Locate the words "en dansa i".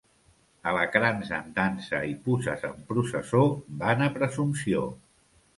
1.41-2.17